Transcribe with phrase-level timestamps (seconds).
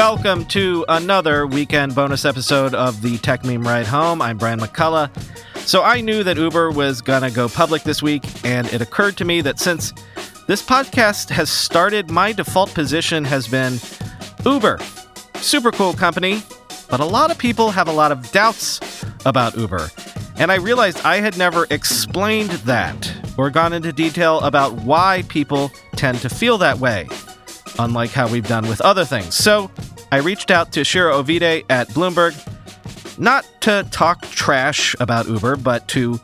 [0.00, 4.22] Welcome to another weekend bonus episode of the Techmeme Ride Home.
[4.22, 5.10] I'm Brian McCullough.
[5.68, 9.18] So I knew that Uber was going to go public this week, and it occurred
[9.18, 9.92] to me that since
[10.46, 13.78] this podcast has started, my default position has been
[14.46, 14.78] Uber.
[15.34, 16.42] Super cool company,
[16.88, 18.80] but a lot of people have a lot of doubts
[19.26, 19.90] about Uber.
[20.38, 25.70] And I realized I had never explained that or gone into detail about why people
[25.96, 27.06] tend to feel that way,
[27.78, 29.34] unlike how we've done with other things.
[29.34, 29.70] So
[30.12, 32.36] I reached out to Shira Ovide at Bloomberg,
[33.18, 36.18] not to talk trash about Uber, but to,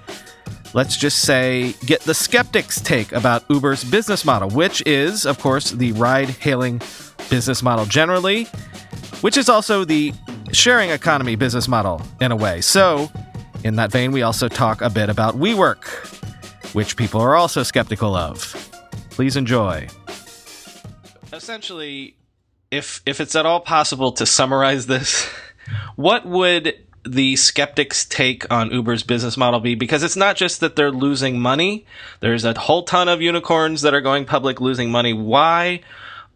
[0.74, 5.70] let's just say, get the skeptics' take about Uber's business model, which is, of course,
[5.70, 6.80] the ride hailing
[7.30, 8.44] business model generally,
[9.20, 10.12] which is also the
[10.52, 12.60] sharing economy business model in a way.
[12.60, 13.10] So,
[13.62, 18.16] in that vein, we also talk a bit about WeWork, which people are also skeptical
[18.16, 18.52] of.
[19.10, 19.88] Please enjoy.
[21.32, 22.16] Essentially,
[22.70, 25.28] if if it's at all possible to summarize this,
[25.96, 29.74] what would the skeptics' take on Uber's business model be?
[29.74, 31.86] Because it's not just that they're losing money.
[32.20, 35.12] There's a whole ton of unicorns that are going public losing money.
[35.12, 35.82] Why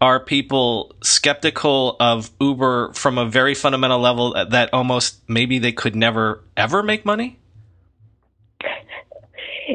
[0.01, 5.97] are people skeptical of Uber from a very fundamental level that almost maybe they could
[5.97, 7.39] never ever make money?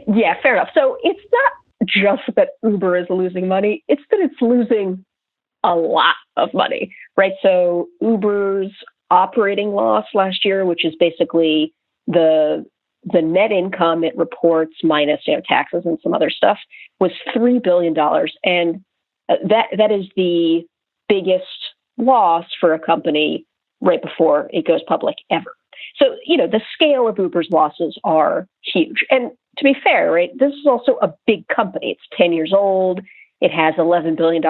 [0.07, 0.69] Yeah, fair enough.
[0.73, 1.51] So it's not
[1.85, 5.05] just that Uber is losing money, it's that it's losing
[5.65, 7.33] a lot of money, right?
[7.41, 8.71] So Uber's
[9.09, 11.73] operating loss last year, which is basically
[12.07, 12.65] the
[13.03, 16.57] the net income it reports minus you know taxes and some other stuff,
[16.99, 18.81] was three billion dollars, and
[19.29, 20.63] uh, that that is the
[21.07, 21.45] biggest
[21.97, 23.45] loss for a company
[23.81, 25.55] right before it goes public ever.
[25.97, 30.31] So you know the scale of Uber's losses are huge, and to be fair, right,
[30.37, 31.91] this is also a big company.
[31.91, 33.01] It's ten years old.
[33.41, 34.41] It has $11 billion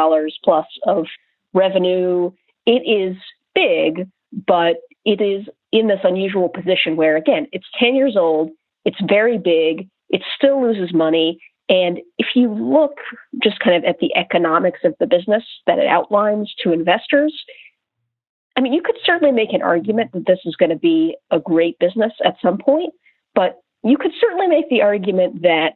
[0.43, 1.05] plus of
[1.53, 2.31] revenue.
[2.65, 3.17] It is
[3.53, 4.09] big,
[4.47, 8.51] but it is in this unusual position where, again, it's 10 years old,
[8.85, 11.39] it's very big, it still loses money.
[11.67, 12.97] And if you look
[13.43, 17.33] just kind of at the economics of the business that it outlines to investors,
[18.55, 21.39] I mean, you could certainly make an argument that this is going to be a
[21.39, 22.93] great business at some point,
[23.33, 25.73] but you could certainly make the argument that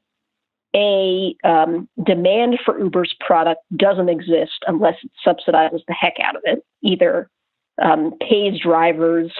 [0.75, 6.41] a um, demand for Uber's product doesn't exist unless it subsidizes the heck out of
[6.45, 6.63] it.
[6.83, 7.29] Either
[7.81, 9.31] um, pays drivers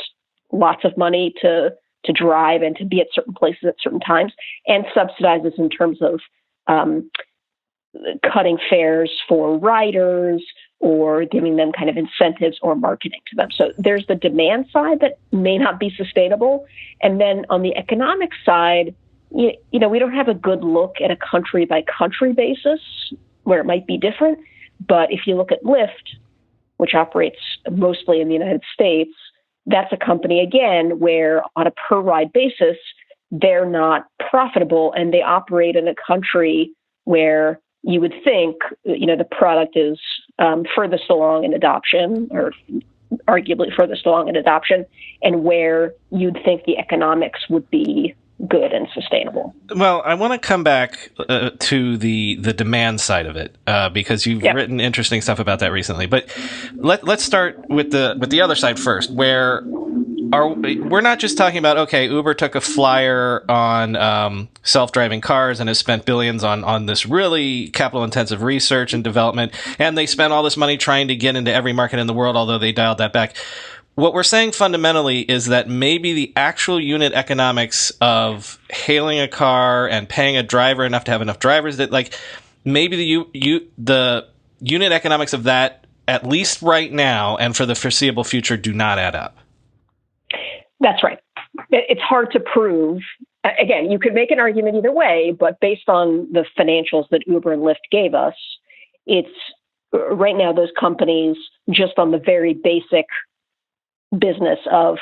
[0.52, 1.72] lots of money to
[2.06, 4.32] to drive and to be at certain places at certain times,
[4.68, 6.22] and subsidizes in terms of
[6.68, 7.12] um,
[8.24, 10.42] cutting fares for riders
[10.80, 13.50] or giving them kind of incentives or marketing to them.
[13.52, 16.66] So there's the demand side that may not be sustainable,
[17.02, 18.96] and then on the economic side
[19.32, 22.80] you, you know, we don't have a good look at a country by country basis
[23.44, 24.40] where it might be different.
[24.88, 26.18] But if you look at Lyft,
[26.78, 27.40] which operates
[27.70, 29.12] mostly in the United States,
[29.66, 32.78] that's a company again where on a per ride basis,
[33.32, 36.72] they're not profitable and they operate in a country
[37.04, 40.00] where you would think, you know, the product is
[40.40, 42.52] um, furthest along in adoption or
[43.28, 44.86] arguably furthest along in adoption
[45.22, 48.16] and where you'd think the economics would be
[48.48, 49.54] good and sustainable.
[49.76, 53.90] Well, I want to come back uh, to the the demand side of it uh,
[53.90, 54.56] because you've yep.
[54.56, 56.06] written interesting stuff about that recently.
[56.06, 56.34] But
[56.76, 59.64] let let's start with the with the other side first, where
[60.32, 65.22] are we're not just talking about okay, Uber took a flyer on um, self driving
[65.22, 69.98] cars and has spent billions on on this really capital intensive research and development, and
[69.98, 72.60] they spent all this money trying to get into every market in the world, although
[72.60, 73.36] they dialed that back
[73.96, 79.88] what we're saying fundamentally is that maybe the actual unit economics of hailing a car
[79.88, 82.18] and paying a driver enough to have enough drivers that like
[82.64, 84.28] maybe the you, you the
[84.62, 88.98] unit economics of that at least right now and for the foreseeable future do not
[88.98, 89.38] add up.
[90.80, 91.20] That's right.
[91.72, 93.02] It's hard to prove.
[93.44, 97.54] Again, you could make an argument either way, but based on the financials that Uber
[97.54, 98.34] and Lyft gave us,
[99.06, 99.30] it's
[99.94, 101.38] uh, right now those companies
[101.70, 103.06] just on the very basic
[104.18, 104.98] business of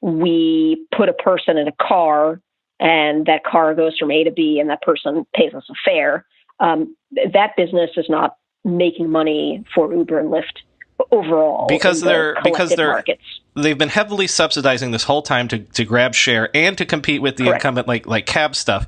[0.00, 2.40] we put a person in a car
[2.80, 6.26] and that car goes from A to B and that person pays us a fare.
[6.60, 6.96] Um,
[7.32, 10.62] that business is not making money for Uber and Lyft
[11.10, 13.22] overall because they're because they're markets.
[13.56, 17.36] they've been heavily subsidizing this whole time to, to grab share and to compete with
[17.36, 17.60] the Correct.
[17.60, 18.86] incumbent like like cab stuff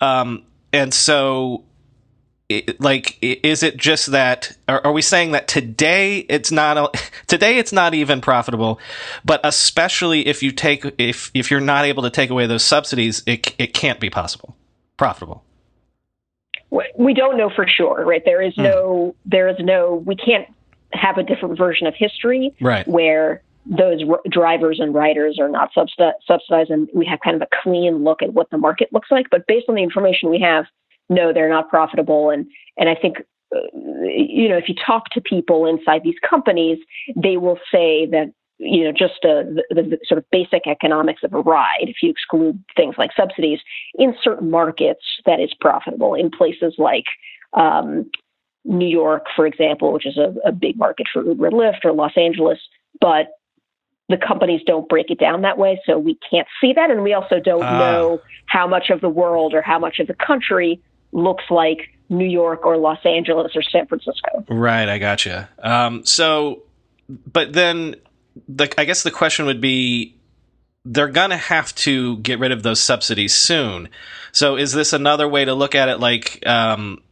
[0.00, 1.64] um, and so
[2.48, 6.94] it, like is it just that are, are, we saying that today it's not
[7.26, 8.78] today it's not even profitable
[9.24, 13.22] but especially if you take if if you're not able to take away those subsidies
[13.26, 14.56] it it can't be possible
[14.96, 15.42] profitable?
[16.98, 18.22] We don't know for sure right?
[18.24, 18.62] There is Hmm.
[18.62, 20.46] no there is no we can't
[20.92, 22.86] have a different version of history right.
[22.86, 27.42] where those r- drivers and riders are not subsidi- subsidized and we have kind of
[27.42, 29.26] a clean look at what the market looks like.
[29.30, 30.66] But based on the information we have
[31.08, 32.30] no they're not profitable.
[32.30, 33.18] And and i think
[33.54, 33.58] uh,
[34.04, 36.78] you know if you talk to people inside these companies
[37.14, 41.32] they will say that you know just uh, the, the sort of basic economics of
[41.34, 43.60] a ride if you exclude things like subsidies
[43.96, 46.14] in certain markets that is profitable.
[46.14, 47.04] In places like
[47.52, 48.10] um,
[48.64, 51.92] New York, for example, which is a, a big market for Uber and Lyft, or
[51.92, 52.58] Los Angeles,
[53.00, 53.28] but
[54.08, 57.12] the companies don't break it down that way, so we can't see that, and we
[57.12, 57.78] also don't Ah.
[57.78, 60.80] know how much of the world or how much of the country
[61.12, 64.44] looks like New York or Los Angeles or San Francisco.
[64.48, 65.48] Right, I gotcha.
[65.58, 66.62] Um, so,
[67.08, 67.96] but then
[68.48, 70.16] the I guess the question would be
[70.84, 73.88] they're to have to get rid of those subsidies soon.
[74.32, 77.02] So, is this another way to look at it like um,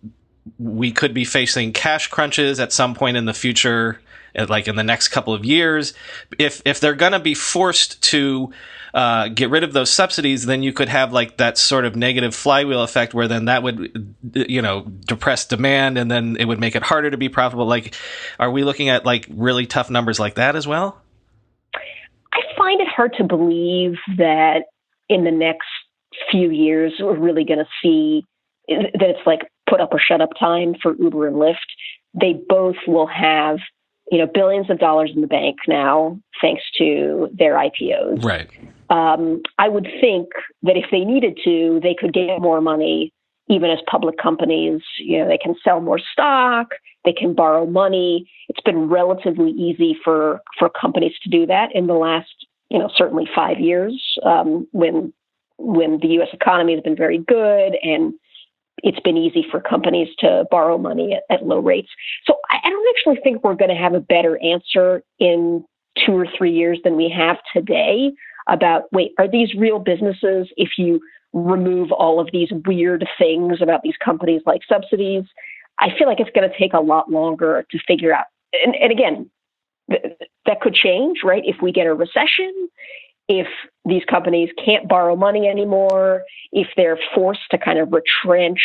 [0.58, 4.00] we could be facing cash crunches at some point in the future,
[4.34, 5.94] like in the next couple of years?
[6.38, 8.52] If if they're going to be forced to
[8.94, 12.34] uh, get rid of those subsidies, then you could have like that sort of negative
[12.34, 16.76] flywheel effect where then that would, you know, depress demand and then it would make
[16.76, 17.66] it harder to be profitable.
[17.66, 17.94] Like,
[18.38, 21.00] are we looking at like really tough numbers like that as well?
[22.32, 24.64] I find it hard to believe that
[25.08, 25.66] in the next
[26.31, 28.25] few years we're really going to see
[28.69, 31.56] that it's like put up or shut up time for Uber and Lyft.
[32.14, 33.58] They both will have,
[34.11, 38.23] you know, billions of dollars in the bank now thanks to their IPOs.
[38.23, 38.51] Right.
[38.91, 40.29] Um, I would think
[40.62, 43.12] that if they needed to, they could get more money
[43.49, 44.81] even as public companies.
[44.99, 46.69] You know, they can sell more stock,
[47.05, 48.31] they can borrow money.
[48.49, 52.91] It's been relatively easy for for companies to do that in the last, you know,
[52.97, 55.12] certainly five years um, when
[55.59, 56.29] when the U.S.
[56.33, 58.15] economy has been very good and
[58.84, 61.88] it's been easy for companies to borrow money at, at low rates.
[62.26, 65.64] So I, I don't actually think we're going to have a better answer in
[66.04, 68.12] two or three years than we have today
[68.46, 71.00] about wait, are these real businesses if you
[71.32, 75.25] remove all of these weird things about these companies like subsidies?
[75.81, 78.26] I feel like it's going to take a lot longer to figure out.
[78.64, 79.31] And, and again,
[79.90, 80.12] th-
[80.46, 81.42] that could change, right?
[81.44, 82.69] If we get a recession,
[83.29, 83.47] if
[83.85, 86.23] these companies can't borrow money anymore,
[86.53, 88.59] if they're forced to kind of retrench,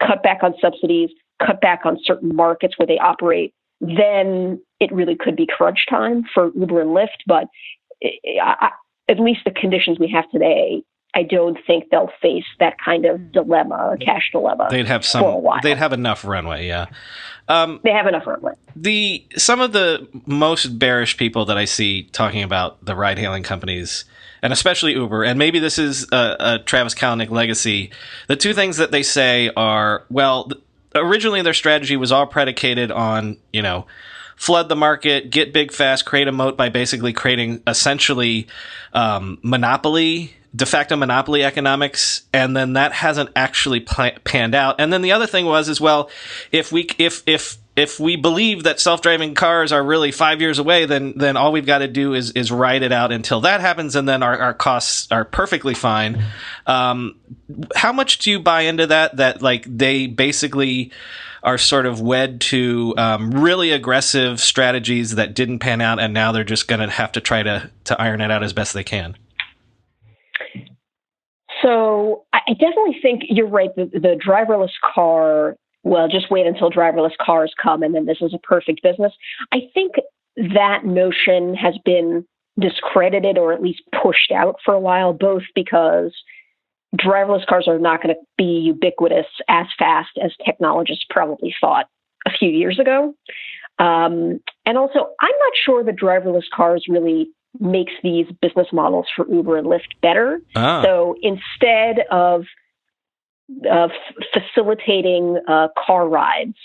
[0.00, 1.10] cut back on subsidies,
[1.44, 6.24] cut back on certain markets where they operate, then it really could be crunch time
[6.32, 7.18] for Uber and Lyft.
[7.26, 7.44] But
[8.02, 8.70] eh, eh, I, I,
[9.10, 10.82] at least the conditions we have today,
[11.14, 14.68] I don't think they'll face that kind of dilemma, cash dilemma.
[14.70, 15.44] They'd have some.
[15.62, 16.66] They'd have enough runway.
[16.66, 16.86] Yeah.
[17.48, 18.52] Um, they have enough runway.
[18.76, 23.42] the some of the most bearish people that I see talking about the ride hailing
[23.42, 24.04] companies,
[24.42, 27.90] and especially Uber, and maybe this is a, a Travis Kalanick legacy.
[28.26, 30.50] The two things that they say are well,
[30.94, 33.86] originally their strategy was all predicated on you know
[34.36, 38.46] flood the market, get big fast, create a moat by basically creating essentially
[38.92, 44.76] um, monopoly de facto monopoly economics and then that hasn't actually pla panned out.
[44.80, 46.10] And then the other thing was as well
[46.52, 50.86] if we if if if we believe that self-driving cars are really five years away
[50.86, 53.94] then then all we've got to do is is ride it out until that happens
[53.94, 56.24] and then our, our costs are perfectly fine.
[56.66, 57.16] Um,
[57.74, 60.92] how much do you buy into that that like they basically
[61.42, 66.32] are sort of wed to um, really aggressive strategies that didn't pan out and now
[66.32, 68.82] they're just going to have to try to to iron it out as best they
[68.82, 69.14] can
[71.62, 73.74] So I definitely think you're right.
[73.76, 78.34] The, the driverless car, well, just wait until driverless cars come and then this is
[78.34, 79.12] a perfect business.
[79.52, 79.94] I think
[80.36, 82.24] that notion has been
[82.60, 86.12] discredited or at least pushed out for a while, both because
[86.96, 91.86] driverless cars are not going to be ubiquitous as fast as technologists probably thought
[92.26, 93.14] a few years ago.
[93.78, 97.28] Um, and also, I'm not sure that driverless cars really
[97.60, 100.40] makes these business models for Uber and Lyft better.
[100.54, 100.82] Ah.
[100.82, 102.44] So instead of
[103.70, 103.90] of
[104.32, 106.56] facilitating uh, car rides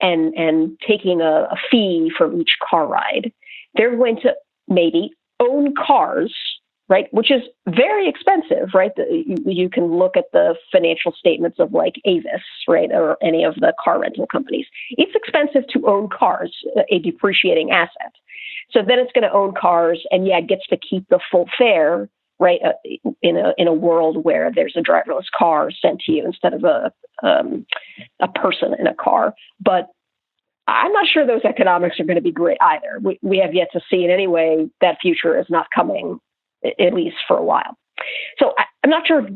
[0.00, 3.32] and and taking a, a fee from each car ride,
[3.74, 4.34] they're going to
[4.68, 6.34] maybe own cars
[6.90, 7.06] right?
[7.12, 8.90] Which is very expensive, right?
[8.98, 13.54] You, you, can look at the financial statements of like Avis, right, or any of
[13.54, 14.66] the car rental companies.
[14.90, 16.52] It's expensive to own cars,
[16.90, 18.12] a depreciating asset.
[18.72, 21.48] So then it's going to own cars, and yeah, it gets to keep the full
[21.56, 22.08] fare,
[22.40, 22.60] right?
[22.64, 22.72] Uh,
[23.22, 26.64] in a in a world where there's a driverless car sent to you instead of
[26.64, 26.92] a
[27.22, 27.66] um,
[28.20, 29.32] a person in a car,
[29.64, 29.86] but
[30.66, 33.00] I'm not sure those economics are going to be great either.
[33.02, 36.20] We, we have yet to see in any way that future is not coming
[36.64, 37.76] at least for a while.
[38.38, 39.26] So I, am not sure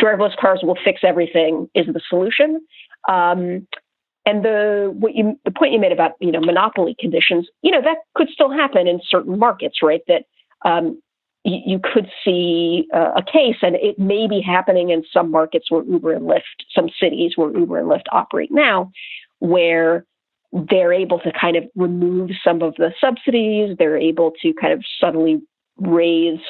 [0.00, 2.60] driverless cars will fix everything is the solution.
[3.08, 3.66] Um,
[4.24, 7.82] and the what you the point you made about you know monopoly conditions, you know
[7.82, 10.02] that could still happen in certain markets, right?
[10.06, 10.24] That
[10.64, 11.02] um,
[11.44, 16.12] you, could see a case, and it may be happening in some markets where Uber
[16.12, 16.42] and Lyft,
[16.72, 18.92] some cities where Uber and Lyft operate now,
[19.40, 20.04] where
[20.52, 23.76] they're able to kind of remove some of the subsidies.
[23.76, 25.42] They're able to kind of suddenly
[25.82, 26.40] raise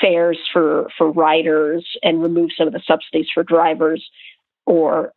[0.00, 4.06] fares for for riders and remove some of the subsidies for drivers,
[4.66, 5.12] or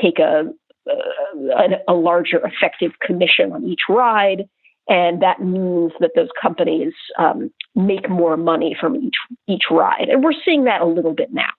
[0.00, 0.44] take a
[0.88, 4.48] a, a larger effective commission on each ride,
[4.88, 9.16] and that means that those companies um, make more money from each
[9.48, 11.50] each ride, and we're seeing that a little bit now.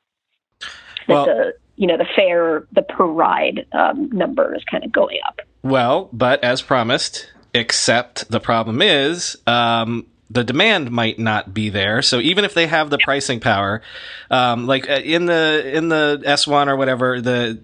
[1.07, 5.19] Well, the you know the fare, the per ride um, number is kind of going
[5.27, 5.41] up.
[5.63, 12.01] Well, but as promised, except the problem is um, the demand might not be there.
[12.01, 13.81] So even if they have the pricing power,
[14.29, 17.59] um, like uh, in the in the S one or whatever, the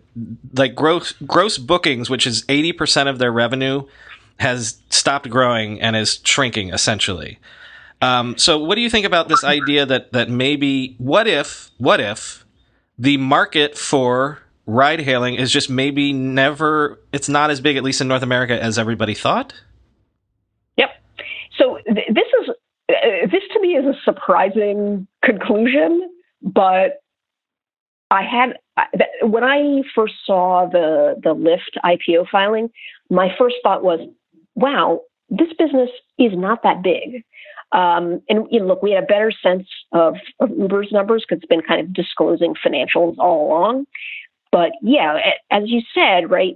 [0.53, 3.83] like gross gross bookings, which is eighty percent of their revenue,
[4.39, 7.39] has stopped growing and is shrinking essentially.
[8.01, 11.99] Um, so what do you think about this idea that that maybe what if what
[11.99, 12.45] if
[12.97, 17.99] the market for ride hailing is just maybe never it's not as big at least
[17.99, 19.53] in North America as everybody thought?
[21.57, 22.93] So th- this is uh,
[23.31, 26.09] this to me is a surprising conclusion,
[26.41, 27.01] but
[28.11, 28.57] I had
[29.21, 32.69] when I first saw the the Lyft IPO filing,
[33.09, 33.99] my first thought was,
[34.55, 37.23] "Wow, this business is not that big."
[37.71, 41.41] Um, and you know, look, we had a better sense of, of Uber's numbers because
[41.41, 43.85] it's been kind of disclosing financials all along.
[44.51, 45.17] But yeah,
[45.49, 46.55] as you said, right,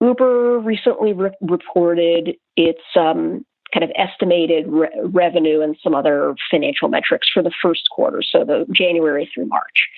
[0.00, 6.88] Uber recently re- reported its um, kind of estimated re- revenue and some other financial
[6.88, 9.88] metrics for the first quarter, so the January through March.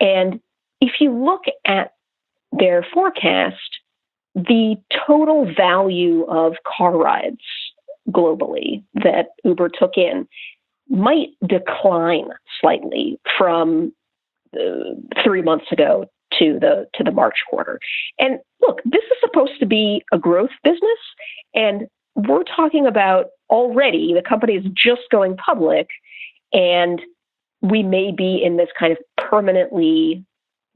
[0.00, 0.40] And
[0.80, 1.92] if you look at
[2.52, 3.56] their forecast,
[4.34, 7.40] the total value of car rides
[8.10, 10.26] globally that Uber took in
[10.88, 12.28] might decline
[12.60, 13.92] slightly from
[14.54, 16.04] uh, three months ago
[16.38, 17.78] to the to the March quarter.
[18.18, 20.98] And look, this is supposed to be a growth business,
[21.54, 25.88] and we're talking about already the company is just going public
[26.52, 27.00] and
[27.62, 30.24] we may be in this kind of permanently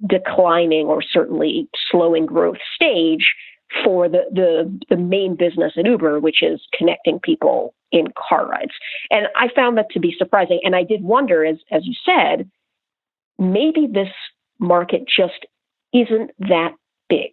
[0.07, 3.33] declining or certainly slowing growth stage
[3.85, 8.73] for the, the, the main business at Uber, which is connecting people in car rides.
[9.11, 10.61] And I found that to be surprising.
[10.65, 12.51] And I did wonder, as, as you said,
[13.39, 14.13] maybe this
[14.59, 15.47] market just
[15.93, 16.75] isn't that
[17.09, 17.33] big.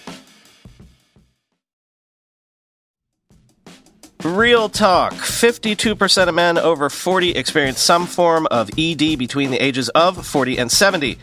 [4.23, 9.89] Real talk 52% of men over 40 experience some form of ED between the ages
[9.89, 11.17] of 40 and 70.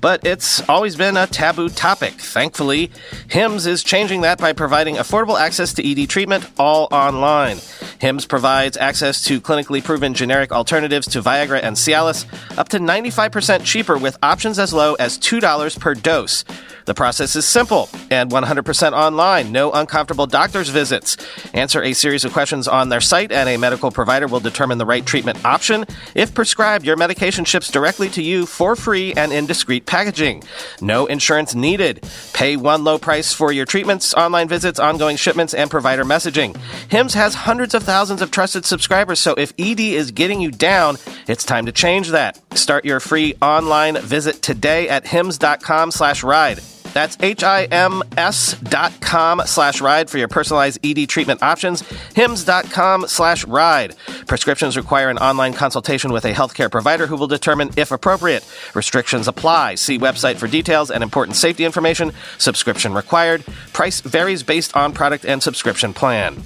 [0.00, 2.14] But it's always been a taboo topic.
[2.14, 2.92] Thankfully,
[3.28, 7.58] HIMS is changing that by providing affordable access to ED treatment all online.
[7.98, 12.26] Hims provides access to clinically proven generic alternatives to Viagra and Cialis,
[12.56, 16.44] up to 95% cheaper with options as low as $2 per dose.
[16.86, 21.16] The process is simple and 100% online, no uncomfortable doctor's visits.
[21.52, 24.86] Answer a series of questions on their site, and a medical provider will determine the
[24.86, 25.84] right treatment option.
[26.14, 30.44] If prescribed, your medication ships directly to you for free and in discreet packaging.
[30.80, 32.08] No insurance needed.
[32.32, 36.56] Pay one low price for your treatments, online visits, ongoing shipments, and provider messaging.
[36.88, 40.98] HIMS has hundreds of thousands of trusted subscribers, so if ED is getting you down,
[41.26, 42.40] it's time to change that.
[42.56, 46.60] Start your free online visit today at hims.com slash ride.
[46.96, 51.82] That's H-I-M-S dot com slash ride for your personalized ED treatment options.
[52.14, 53.94] Hims.com slash ride.
[54.26, 58.50] Prescriptions require an online consultation with a healthcare provider who will determine if appropriate.
[58.72, 59.74] Restrictions apply.
[59.74, 62.12] See website for details and important safety information.
[62.38, 63.44] Subscription required.
[63.74, 66.42] Price varies based on product and subscription plan.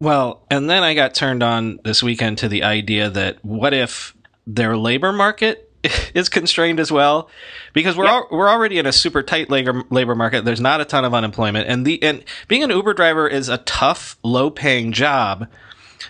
[0.00, 4.12] Well, and then I got turned on this weekend to the idea that what if
[4.44, 5.71] their labor market
[6.14, 7.28] is constrained as well
[7.72, 8.12] because we're yep.
[8.12, 10.44] al- we're already in a super tight labor labor market.
[10.44, 13.58] There's not a ton of unemployment, and the and being an Uber driver is a
[13.58, 15.48] tough, low paying job.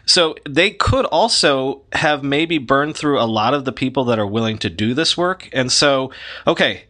[0.06, 4.26] So they could also have maybe burned through a lot of the people that are
[4.26, 6.12] willing to do this work, and so
[6.46, 6.84] okay.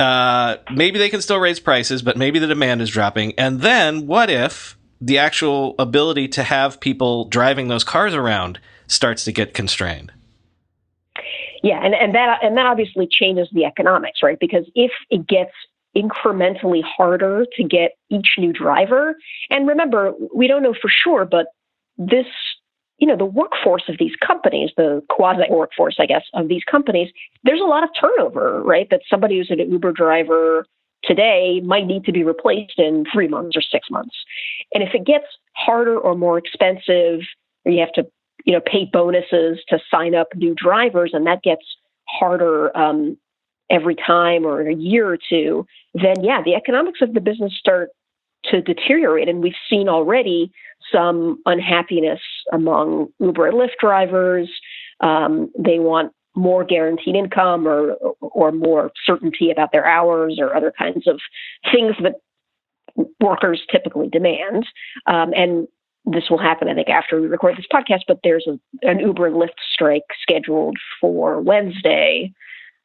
[0.00, 3.32] Uh, maybe they can still raise prices, but maybe the demand is dropping.
[3.38, 9.24] And then what if the actual ability to have people driving those cars around starts
[9.24, 10.10] to get constrained?
[11.64, 14.36] Yeah, and, and that and that obviously changes the economics, right?
[14.38, 15.52] Because if it gets
[15.96, 19.16] incrementally harder to get each new driver,
[19.48, 21.46] and remember, we don't know for sure, but
[21.96, 22.26] this
[22.98, 27.08] you know, the workforce of these companies, the quasi workforce, I guess, of these companies,
[27.44, 28.86] there's a lot of turnover, right?
[28.90, 30.66] That somebody who's an Uber driver
[31.02, 34.14] today might need to be replaced in three months or six months.
[34.74, 35.24] And if it gets
[35.56, 37.20] harder or more expensive,
[37.64, 38.06] or you have to
[38.44, 41.64] you know, pay bonuses to sign up new drivers, and that gets
[42.08, 43.16] harder um,
[43.70, 47.90] every time or a year or two, then yeah, the economics of the business start
[48.44, 49.28] to deteriorate.
[49.28, 50.52] And we've seen already
[50.92, 52.20] some unhappiness
[52.52, 54.50] among Uber and Lyft drivers.
[55.00, 60.72] Um, they want more guaranteed income or or more certainty about their hours or other
[60.76, 61.20] kinds of
[61.72, 62.14] things that
[63.20, 64.66] workers typically demand.
[65.06, 65.68] Um, and
[66.04, 69.26] this will happen, I think, after we record this podcast, but there's a, an Uber
[69.26, 72.32] and Lyft strike scheduled for Wednesday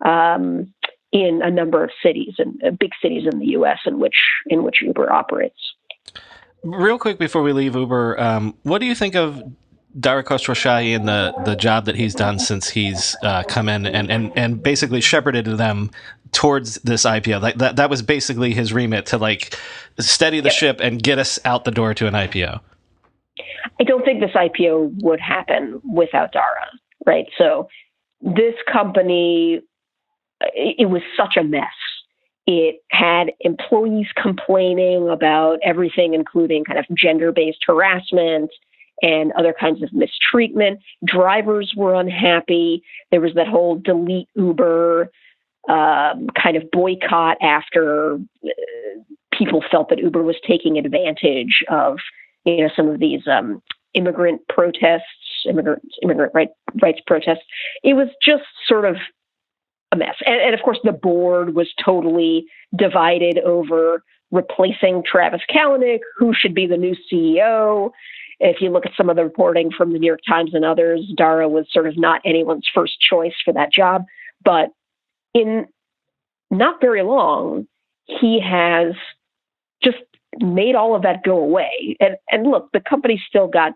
[0.06, 0.74] um,
[1.12, 3.80] in a number of cities and uh, big cities in the U.S.
[3.86, 4.16] in which
[4.48, 5.58] in which Uber operates.
[6.64, 9.44] Real quick before we leave Uber, um, what do you think of
[10.00, 14.12] Dara Khosrowshahi and the the job that he's done since he's uh, come in and,
[14.12, 15.90] and and basically shepherded them
[16.32, 17.42] towards this IPO.
[17.42, 19.58] Like that that was basically his remit to like
[20.00, 20.58] steady the yep.
[20.58, 22.62] ship and get us out the door to an IPO.
[23.80, 26.68] I don't think this IPO would happen without Dara,
[27.06, 27.26] right?
[27.38, 27.68] So
[28.22, 29.62] this company,
[30.54, 31.66] it was such a mess.
[32.48, 38.50] It had employees complaining about everything, including kind of gender based harassment
[39.02, 40.80] and other kinds of mistreatment.
[41.06, 42.84] Drivers were unhappy.
[43.12, 45.12] There was that whole delete Uber
[45.70, 48.50] um, kind of boycott after uh,
[49.32, 52.00] people felt that Uber was taking advantage of
[52.58, 53.62] you know, some of these um,
[53.94, 55.04] immigrant protests,
[55.48, 56.50] immigrant immigrant right,
[56.82, 57.44] rights protests.
[57.84, 58.98] It was just sort of
[59.92, 60.16] a mess.
[60.26, 66.54] And, and of course, the board was totally divided over replacing Travis Kalanick, who should
[66.54, 67.92] be the new CEO.
[68.40, 71.02] If you look at some of the reporting from the New York Times and others,
[71.18, 74.06] Dara was sort of not anyone's first choice for that job.
[74.44, 74.70] But
[75.34, 75.66] in
[76.52, 77.68] not very long,
[78.06, 78.94] he has
[80.38, 81.98] made all of that go away.
[82.00, 83.74] And, and look, the company still got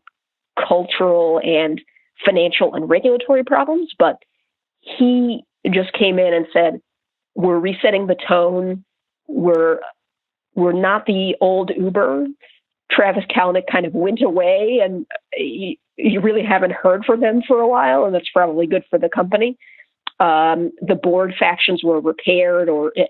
[0.68, 1.82] cultural and
[2.26, 4.18] financial and regulatory problems, but
[4.80, 6.82] he just came in and said,
[7.36, 8.84] "We're resetting the tone.
[9.28, 9.80] We're
[10.56, 12.28] we're not the old Uber."
[12.92, 17.60] Travis Kalanick kind of went away, and you, you really haven't heard from him for
[17.60, 19.58] a while, and that's probably good for the company.
[20.20, 23.10] Um, the board factions were repaired or it,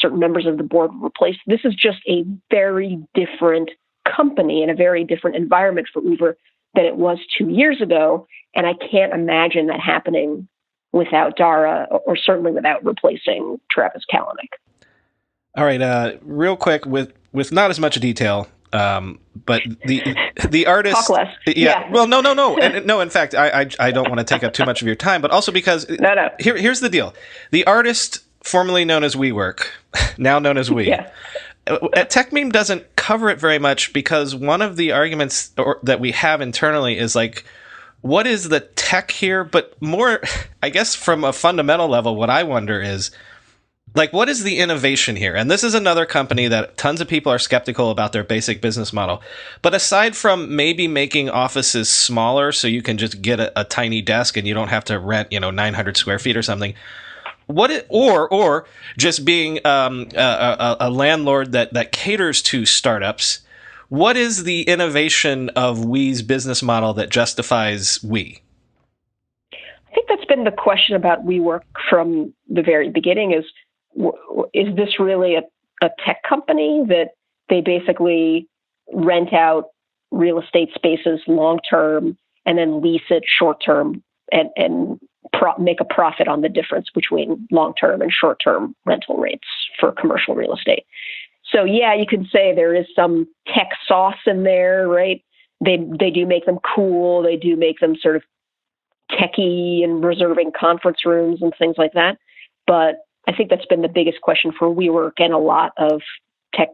[0.00, 1.40] certain members of the board were replaced.
[1.46, 3.70] This is just a very different
[4.04, 6.36] company and a very different environment for Uber
[6.74, 8.26] than it was two years ago.
[8.54, 10.48] And I can't imagine that happening
[10.92, 14.56] without Dara or certainly without replacing Travis Kalanick.
[15.56, 20.16] All right, uh, real quick with with not as much detail um, but the
[20.48, 23.00] the artist, yeah, yeah, Well, no, no, no, and, no.
[23.00, 25.20] In fact, I, I, I don't want to take up too much of your time,
[25.22, 26.30] but also because no, no.
[26.38, 27.14] Here, here's the deal:
[27.50, 29.66] the artist, formerly known as WeWork,
[30.18, 31.10] now known as We, yeah.
[31.66, 36.12] Uh, Techmeme doesn't cover it very much because one of the arguments or, that we
[36.12, 37.44] have internally is like,
[38.00, 39.44] what is the tech here?
[39.44, 40.22] But more,
[40.62, 43.10] I guess, from a fundamental level, what I wonder is
[43.94, 45.34] like what is the innovation here?
[45.34, 48.92] And this is another company that tons of people are skeptical about their basic business
[48.92, 49.22] model.
[49.62, 54.02] But aside from maybe making offices smaller so you can just get a, a tiny
[54.02, 56.74] desk and you don't have to rent you know 900 square feet or something
[57.48, 62.64] what it, or or just being um, a, a, a landlord that that caters to
[62.64, 63.40] startups
[63.88, 68.42] what is the innovation of we's business model that justifies we
[69.52, 73.44] i think that's been the question about WeWork from the very beginning is
[74.54, 75.42] is this really a,
[75.82, 77.10] a tech company that
[77.48, 78.48] they basically
[78.92, 79.66] rent out
[80.10, 84.98] real estate spaces long term and then lease it short term and, and
[85.32, 89.48] pro- make a profit on the difference between long term and short term rental rates
[89.78, 90.84] for commercial real estate.
[91.52, 95.22] So yeah, you could say there is some tech sauce in there, right?
[95.64, 97.22] They they do make them cool.
[97.22, 98.22] They do make them sort of
[99.10, 102.18] techy and reserving conference rooms and things like that.
[102.66, 102.96] But
[103.28, 106.00] I think that's been the biggest question for WeWork and a lot of
[106.54, 106.70] tech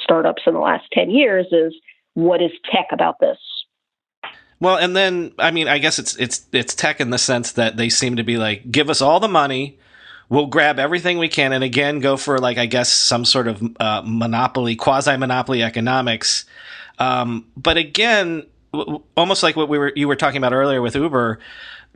[0.00, 1.74] startups in the last 10 years is
[2.14, 3.36] what is tech about this?
[4.60, 7.76] Well, and then I mean, I guess it's it's it's tech in the sense that
[7.76, 9.78] they seem to be like, give us all the money,
[10.28, 13.62] we'll grab everything we can, and again go for like I guess some sort of
[13.78, 16.44] uh, monopoly, quasi monopoly economics.
[16.98, 20.96] Um, but again, w- almost like what we were you were talking about earlier with
[20.96, 21.38] Uber,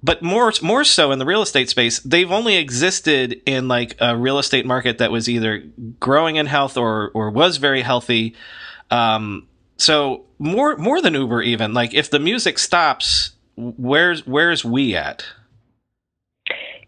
[0.02, 4.16] but more more so in the real estate space, they've only existed in like a
[4.16, 5.62] real estate market that was either
[6.00, 8.34] growing in health or or was very healthy.
[8.90, 14.96] Um, so more more than Uber, even like if the music stops, where's where's we
[14.96, 15.24] at?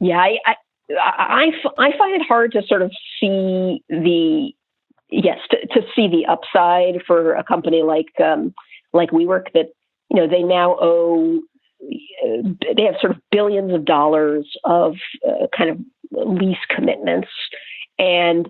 [0.00, 0.55] Yeah, I I,
[0.98, 4.50] I, I find it hard to sort of see the
[5.09, 8.55] yes to, to see the upside for a company like um,
[8.92, 9.72] like WeWork that
[10.11, 11.40] you know they now owe
[12.77, 14.94] they have sort of billions of dollars of
[15.27, 15.79] uh, kind of
[16.12, 17.29] lease commitments,
[17.99, 18.49] and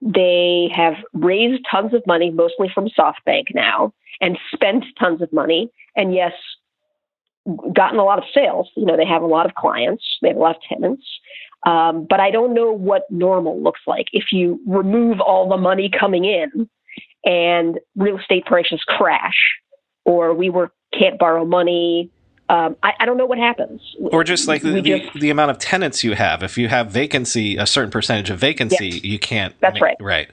[0.00, 5.70] they have raised tons of money, mostly from SoftBank now, and spent tons of money.
[5.94, 6.32] And yes,
[7.74, 8.68] gotten a lot of sales.
[8.76, 11.04] You know, they have a lot of clients, they have a lot of tenants.
[11.64, 15.88] Um, but I don't know what normal looks like if you remove all the money
[15.88, 16.68] coming in
[17.24, 19.36] and real estate prices crash,
[20.04, 22.10] or we were can't borrow money
[22.52, 23.80] um, I, I, don't know what happens.
[23.98, 26.42] Or just like the, just, the, amount of tenants you have.
[26.42, 29.54] If you have vacancy, a certain percentage of vacancy, yes, you can't.
[29.60, 29.96] That's make, right.
[30.00, 30.30] Right.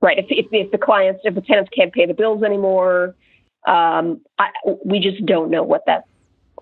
[0.00, 0.18] Right.
[0.18, 3.14] If, if, if, the clients, if the tenants can't pay the bills anymore,
[3.66, 4.48] um, I,
[4.82, 6.06] we just don't know what that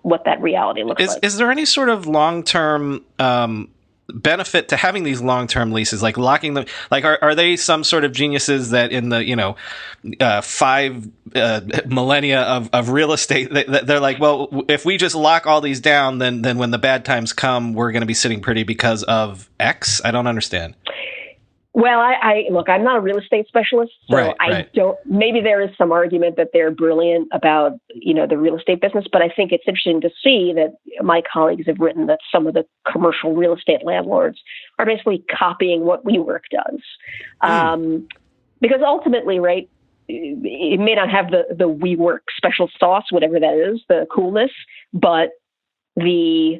[0.01, 1.23] what that reality looks is, like.
[1.23, 3.69] Is there any sort of long term um,
[4.13, 8.03] benefit to having these long-term leases like locking them like are, are they some sort
[8.03, 9.55] of geniuses that in the you know
[10.19, 15.15] uh, five uh, millennia of, of real estate they, they're like well if we just
[15.15, 18.13] lock all these down then then when the bad times come we're going to be
[18.13, 20.01] sitting pretty because of x?
[20.03, 20.75] I don't understand
[21.73, 22.67] well, I, I, look.
[22.67, 24.73] I'm not a real estate specialist, so right, I right.
[24.73, 24.97] don't.
[25.05, 29.05] Maybe there is some argument that they're brilliant about you know the real estate business,
[29.09, 32.55] but I think it's interesting to see that my colleagues have written that some of
[32.55, 34.37] the commercial real estate landlords
[34.79, 36.81] are basically copying what WeWork does,
[37.41, 37.49] mm.
[37.49, 38.07] um,
[38.59, 39.69] because ultimately, right,
[40.09, 44.51] it may not have the the WeWork special sauce, whatever that is, the coolness,
[44.91, 45.29] but
[45.95, 46.59] the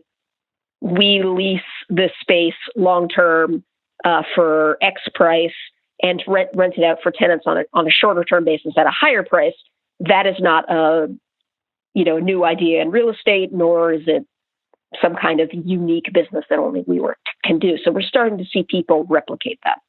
[0.79, 3.65] we lease this space long term
[4.03, 5.51] uh, for X price
[6.01, 8.85] and rent, rent it out for tenants on a, on a shorter term basis at
[8.85, 9.53] a higher price,
[9.99, 11.07] that is not a
[11.93, 14.25] you know new idea in real estate, nor is it
[15.01, 17.77] some kind of unique business that only WeWork can do.
[17.83, 19.79] So we're starting to see people replicate that.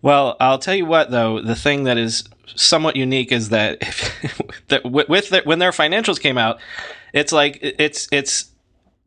[0.00, 4.62] Well, I'll tell you what, though, the thing that is somewhat unique is that, if,
[4.68, 6.58] that with the, when their financials came out,
[7.12, 8.50] it's like it's it's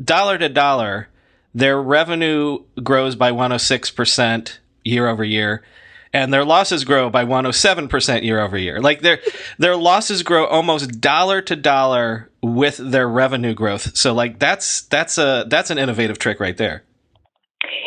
[0.04, 1.10] dollar to dollar
[1.54, 5.64] their revenue grows by 106% year over year
[6.14, 8.82] and their losses grow by 107% year over year.
[8.82, 9.20] Like their
[9.58, 13.96] their losses grow almost dollar to dollar with their revenue growth.
[13.96, 16.84] So like that's that's a that's an innovative trick right there.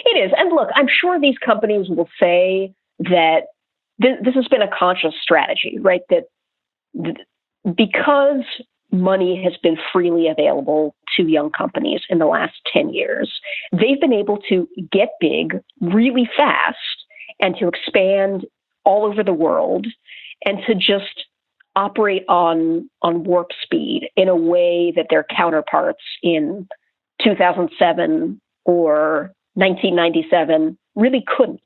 [0.05, 0.33] It is.
[0.37, 3.43] And look, I'm sure these companies will say that
[4.03, 6.03] th- this has been a conscious strategy, right?
[6.11, 6.25] That
[7.03, 7.17] th-
[7.65, 8.45] because
[8.93, 13.33] money has been freely available to young companies in the last 10 years.
[13.73, 16.77] They've been able to get big really fast
[17.41, 18.47] and to expand
[18.85, 19.87] all over the world
[20.45, 21.25] and to just
[21.77, 26.67] operate on on warp speed in a way that their counterparts in
[27.23, 31.61] 2007 or 1997 really couldn't.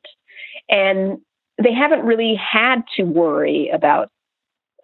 [0.69, 1.19] And
[1.63, 4.11] they haven't really had to worry about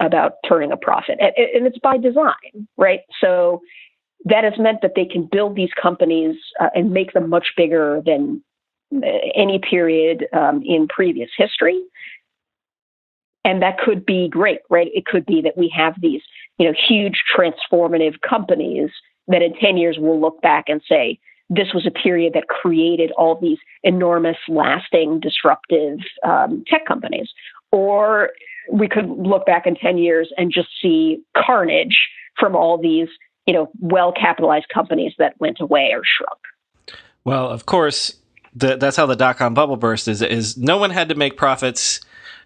[0.00, 3.00] about turning a profit, and, and it's by design, right?
[3.20, 3.60] So
[4.24, 8.02] that has meant that they can build these companies uh, and make them much bigger
[8.04, 8.42] than
[8.94, 11.80] uh, any period um, in previous history.
[13.44, 14.88] And that could be great, right?
[14.92, 16.20] It could be that we have these,
[16.58, 18.90] you know, huge transformative companies
[19.28, 23.10] that in 10 years we'll look back and say, this was a period that created
[23.12, 27.28] all these enormous, lasting, disruptive um, tech companies.
[27.72, 28.30] Or
[28.70, 31.98] we could look back in 10 years and just see carnage
[32.38, 33.08] from all these,
[33.46, 36.98] you know, well capitalized companies that went away or shrunk.
[37.24, 38.14] Well, of course,
[38.54, 41.36] the, that's how the dot com bubble burst is, is no one had to make
[41.36, 42.00] profits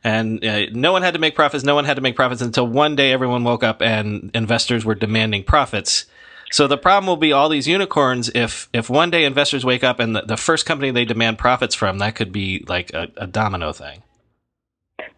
[0.05, 1.65] and uh, no one had to make profits.
[1.65, 4.95] No one had to make profits until one day everyone woke up and investors were
[4.95, 6.05] demanding profits.
[6.53, 8.31] So the problem will be all these unicorns.
[8.35, 11.75] If if one day investors wake up and the, the first company they demand profits
[11.75, 14.04] from, that could be like a, a domino thing.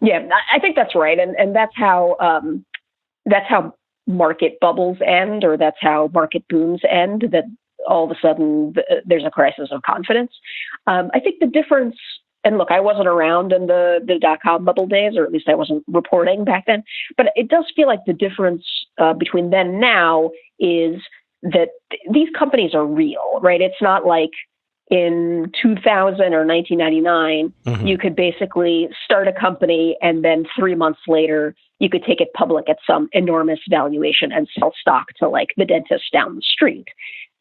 [0.01, 2.65] Yeah, I think that's right, and and that's how um,
[3.25, 3.75] that's how
[4.07, 7.27] market bubbles end, or that's how market booms end.
[7.33, 7.45] That
[7.89, 10.33] all of a sudden there's a crisis of confidence.
[10.87, 11.97] Um, I think the difference.
[12.45, 15.49] And look, I wasn't around in the, the dot com bubble days, or at least
[15.49, 16.85] I wasn't reporting back then.
[17.17, 18.65] But it does feel like the difference
[18.99, 21.03] uh, between then and now is
[21.43, 23.61] that th- these companies are real, right?
[23.61, 24.31] It's not like
[24.89, 27.87] in 2000 or 1999, mm-hmm.
[27.87, 32.29] you could basically start a company and then three months later, you could take it
[32.35, 36.87] public at some enormous valuation and sell stock to like the dentist down the street.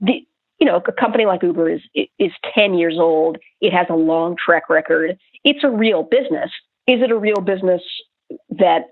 [0.01, 0.25] The,
[0.59, 1.81] you know, a company like Uber is
[2.17, 3.37] is 10 years old.
[3.61, 5.17] It has a long track record.
[5.43, 6.49] It's a real business.
[6.87, 7.81] Is it a real business
[8.49, 8.85] that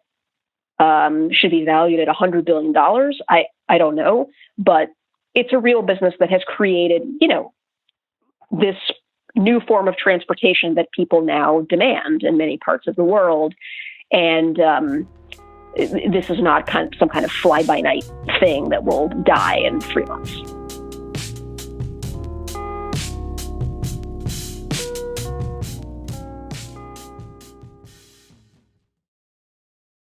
[0.79, 2.73] um, should be valued at $100 billion?
[3.29, 4.29] I, I don't know.
[4.57, 4.89] But
[5.33, 7.53] it's a real business that has created, you know,
[8.59, 8.77] this
[9.35, 13.53] new form of transportation that people now demand in many parts of the world.
[14.11, 15.07] And um,
[15.75, 18.05] this is not kind of some kind of fly by night
[18.39, 20.52] thing that will die in three months.